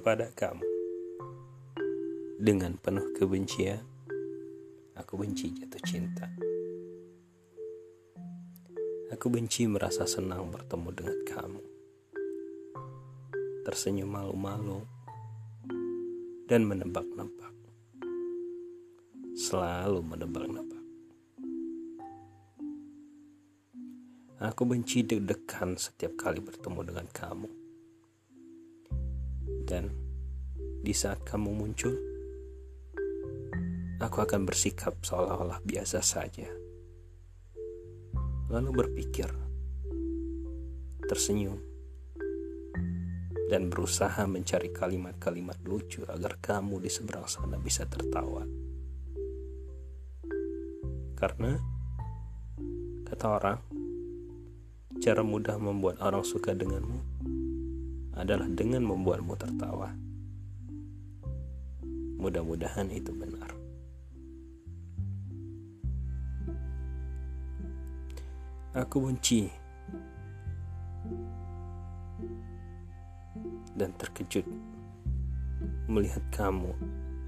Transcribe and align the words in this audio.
kepada 0.00 0.32
kamu. 0.32 0.64
Dengan 2.40 2.72
penuh 2.80 3.12
kebencian, 3.20 3.84
aku 4.96 5.20
benci 5.20 5.52
jatuh 5.52 5.82
cinta. 5.84 6.24
Aku 9.12 9.28
benci 9.28 9.68
merasa 9.68 10.08
senang 10.08 10.48
bertemu 10.48 10.88
dengan 10.96 11.18
kamu. 11.28 11.62
Tersenyum 13.68 14.08
malu-malu 14.08 14.88
dan 16.48 16.64
menebak-nebak. 16.64 17.52
Selalu 19.36 20.00
menebak-nebak. 20.00 20.84
Aku 24.48 24.64
benci 24.64 25.04
deg-degan 25.04 25.76
setiap 25.76 26.16
kali 26.16 26.40
bertemu 26.40 26.88
dengan 26.88 27.04
kamu. 27.12 27.59
Dan 29.70 29.86
di 30.82 30.90
saat 30.90 31.22
kamu 31.22 31.54
muncul, 31.54 31.94
aku 34.02 34.18
akan 34.18 34.42
bersikap 34.42 34.98
seolah-olah 34.98 35.62
biasa 35.62 36.02
saja. 36.02 36.50
Lalu 38.50 38.70
berpikir, 38.74 39.30
tersenyum, 41.06 41.62
dan 43.46 43.70
berusaha 43.70 44.26
mencari 44.26 44.74
kalimat-kalimat 44.74 45.62
lucu 45.62 46.02
agar 46.10 46.42
kamu 46.42 46.82
di 46.82 46.90
seberang 46.90 47.30
sana 47.30 47.54
bisa 47.54 47.86
tertawa. 47.86 48.42
Karena, 51.14 51.54
kata 53.06 53.26
orang, 53.30 53.58
Cara 55.00 55.24
mudah 55.24 55.56
membuat 55.56 55.96
orang 56.04 56.20
suka 56.20 56.52
denganmu 56.52 57.09
adalah 58.14 58.50
dengan 58.50 58.82
membuatmu 58.86 59.34
tertawa. 59.38 59.94
Mudah-mudahan 62.20 62.90
itu 62.92 63.14
benar. 63.16 63.50
Aku 68.70 69.02
benci 69.02 69.50
dan 73.74 73.90
terkejut 73.96 74.46
melihat 75.88 76.22
kamu 76.30 76.70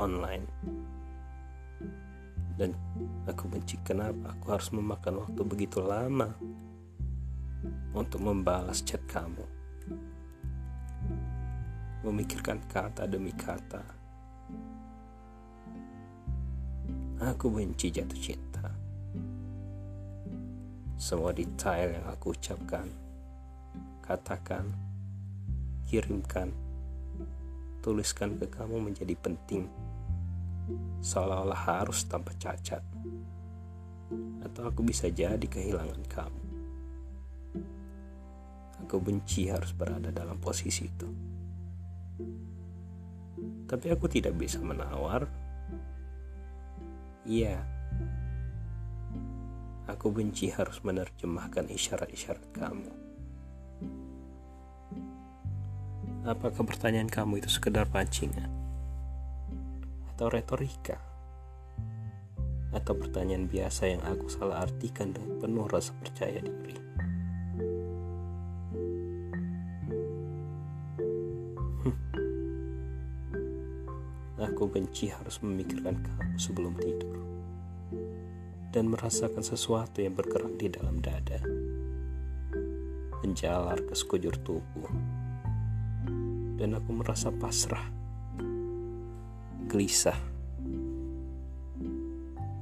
online. 0.00 0.46
Dan 2.58 2.74
aku 3.28 3.46
benci 3.46 3.78
kenapa 3.86 4.34
aku 4.34 4.46
harus 4.50 4.74
memakan 4.74 5.22
waktu 5.22 5.40
begitu 5.46 5.78
lama 5.78 6.34
untuk 7.94 8.18
membalas 8.18 8.82
chat 8.82 8.98
kamu. 9.06 9.57
Memikirkan 11.98 12.62
kata 12.70 13.10
demi 13.10 13.34
kata. 13.34 13.82
Aku 17.18 17.50
benci 17.50 17.90
jatuh 17.90 18.14
cinta. 18.14 18.70
Semua 20.94 21.34
detail 21.34 21.98
yang 21.98 22.06
aku 22.06 22.30
ucapkan, 22.30 22.86
katakan, 24.06 24.70
kirimkan, 25.90 26.54
tuliskan 27.82 28.38
ke 28.38 28.46
kamu 28.46 28.78
menjadi 28.78 29.18
penting. 29.18 29.66
Seolah-olah 31.02 31.58
harus 31.58 32.06
tanpa 32.06 32.30
cacat. 32.38 32.86
Atau 34.46 34.70
aku 34.70 34.86
bisa 34.86 35.10
jadi 35.10 35.42
kehilangan 35.42 36.02
kamu. 36.06 36.42
Aku 38.86 39.02
benci 39.02 39.50
harus 39.50 39.74
berada 39.74 40.14
dalam 40.14 40.38
posisi 40.38 40.86
itu. 40.86 41.08
Tapi 43.68 43.86
aku 43.92 44.08
tidak 44.08 44.34
bisa 44.34 44.58
menawar. 44.58 45.28
Iya. 47.28 47.60
Aku 49.88 50.12
benci 50.12 50.52
harus 50.52 50.80
menerjemahkan 50.84 51.68
isyarat-isyarat 51.68 52.44
kamu. 52.52 52.92
Apakah 56.28 56.60
pertanyaan 56.64 57.08
kamu 57.08 57.40
itu 57.40 57.48
sekedar 57.48 57.88
pancingan? 57.88 58.52
Atau 60.12 60.28
retorika? 60.28 61.00
Atau 62.68 63.00
pertanyaan 63.00 63.48
biasa 63.48 63.88
yang 63.88 64.04
aku 64.04 64.28
salah 64.28 64.60
artikan 64.60 65.16
dengan 65.16 65.40
penuh 65.40 65.64
rasa 65.64 65.96
percaya 65.96 66.44
diri? 66.44 66.87
Aku 74.38 74.70
benci 74.70 75.10
harus 75.10 75.42
memikirkan 75.42 75.98
kamu 75.98 76.38
sebelum 76.38 76.78
tidur 76.78 77.18
dan 78.70 78.86
merasakan 78.86 79.42
sesuatu 79.42 79.98
yang 79.98 80.14
bergerak 80.14 80.54
di 80.54 80.70
dalam 80.70 81.02
dada, 81.02 81.42
menjalar 83.18 83.82
ke 83.82 83.98
sekujur 83.98 84.38
tubuh, 84.46 84.86
dan 86.54 86.78
aku 86.78 86.90
merasa 86.94 87.34
pasrah, 87.34 87.82
gelisah. 89.66 90.14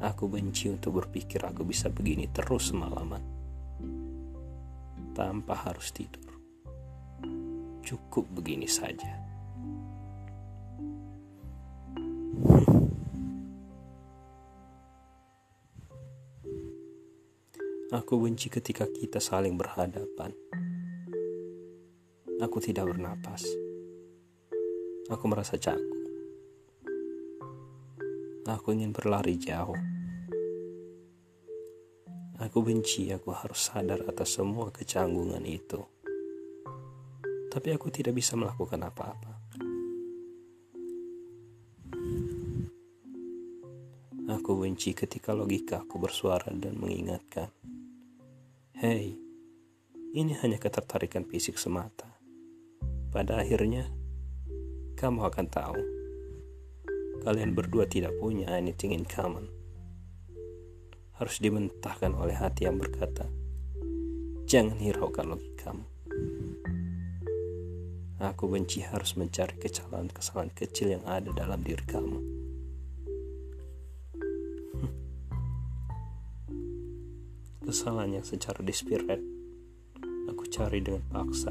Aku 0.00 0.32
benci 0.32 0.72
untuk 0.72 1.04
berpikir 1.04 1.44
aku 1.44 1.60
bisa 1.60 1.92
begini 1.92 2.24
terus 2.32 2.72
semalaman, 2.72 3.20
tanpa 5.12 5.60
harus 5.68 5.92
tidur. 5.92 6.24
Cukup 7.84 8.24
begini 8.32 8.64
saja. 8.64 9.25
Aku 17.86 18.18
benci 18.18 18.50
ketika 18.50 18.82
kita 18.90 19.22
saling 19.22 19.54
berhadapan. 19.54 20.34
Aku 22.42 22.58
tidak 22.58 22.90
bernapas. 22.90 23.46
Aku 25.06 25.30
merasa 25.30 25.54
canggung. 25.54 26.02
Aku 28.42 28.74
ingin 28.74 28.90
berlari 28.90 29.38
jauh. 29.38 29.78
Aku 32.42 32.58
benci 32.66 33.14
aku 33.14 33.30
harus 33.30 33.70
sadar 33.70 34.02
atas 34.02 34.34
semua 34.34 34.74
kecanggungan 34.74 35.46
itu. 35.46 35.78
Tapi 37.54 37.68
aku 37.70 37.86
tidak 37.94 38.18
bisa 38.18 38.34
melakukan 38.34 38.82
apa-apa. 38.82 39.32
Aku 44.26 44.58
benci 44.58 44.90
ketika 44.90 45.30
logika 45.30 45.86
aku 45.86 46.02
bersuara 46.02 46.50
dan 46.50 46.82
mengingatkan 46.82 47.55
Hei, 48.86 49.18
ini 50.14 50.30
hanya 50.46 50.62
ketertarikan 50.62 51.26
fisik 51.26 51.58
semata. 51.58 52.06
Pada 53.10 53.42
akhirnya, 53.42 53.90
kamu 54.94 55.26
akan 55.26 55.46
tahu. 55.50 55.80
Kalian 57.26 57.50
berdua 57.50 57.90
tidak 57.90 58.14
punya 58.22 58.46
anything 58.46 58.94
in 58.94 59.02
common. 59.02 59.50
Harus 61.18 61.42
dimentahkan 61.42 62.14
oleh 62.14 62.38
hati 62.38 62.70
yang 62.70 62.78
berkata, 62.78 63.26
jangan 64.46 64.78
hiraukan 64.78 65.34
logikamu. 65.34 65.82
Aku 68.22 68.46
benci 68.46 68.86
harus 68.86 69.18
mencari 69.18 69.58
kesalahan-kesalahan 69.58 70.54
kecil 70.54 70.94
yang 70.94 71.02
ada 71.10 71.34
dalam 71.34 71.58
diri 71.58 71.82
kamu. 71.90 72.35
Kesalahan 77.66 78.22
yang 78.22 78.22
secara 78.22 78.62
desperate 78.62 79.26
aku 80.30 80.46
cari 80.46 80.78
dengan 80.78 81.02
paksa 81.10 81.50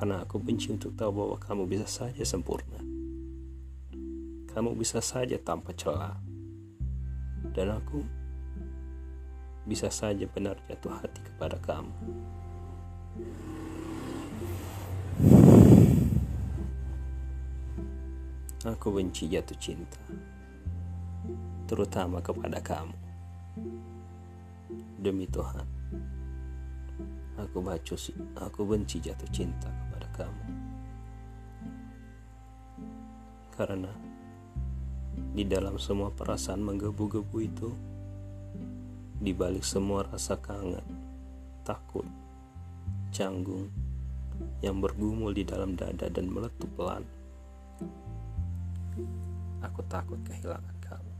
karena 0.00 0.24
aku 0.24 0.40
benci 0.40 0.72
untuk 0.72 0.96
tahu 0.96 1.12
bahwa 1.12 1.36
kamu 1.36 1.68
bisa 1.68 1.84
saja 1.84 2.24
sempurna. 2.24 2.80
Kamu 4.48 4.72
bisa 4.72 5.04
saja 5.04 5.36
tanpa 5.36 5.76
celah. 5.76 6.16
Dan 7.52 7.68
aku 7.68 8.00
bisa 9.68 9.92
saja 9.92 10.24
benar 10.24 10.56
jatuh 10.72 11.04
hati 11.04 11.20
kepada 11.20 11.60
kamu. 11.60 11.92
Aku 18.72 18.88
benci 18.88 19.28
jatuh 19.28 19.58
cinta, 19.60 20.00
terutama 21.68 22.24
kepada 22.24 22.56
kamu. 22.58 22.96
Demi 25.02 25.26
Tuhan, 25.26 25.66
aku 27.34 27.58
baca 27.58 27.98
aku 28.38 28.60
benci 28.62 29.02
jatuh 29.02 29.26
cinta 29.34 29.66
kepada 29.66 30.06
kamu. 30.14 30.46
Karena 33.50 33.90
di 35.34 35.42
dalam 35.42 35.74
semua 35.82 36.14
perasaan 36.14 36.62
menggebu-gebu 36.62 37.36
itu, 37.42 37.74
di 39.18 39.34
balik 39.34 39.66
semua 39.66 40.06
rasa 40.06 40.38
kangen, 40.38 40.86
takut, 41.66 42.06
canggung, 43.10 43.74
yang 44.62 44.78
bergumul 44.78 45.34
di 45.34 45.42
dalam 45.42 45.74
dada 45.74 46.06
dan 46.06 46.30
meletup 46.30 46.70
pelan. 46.78 47.02
Aku 49.66 49.82
takut 49.90 50.22
kehilangan 50.22 50.76
kamu. 50.78 51.14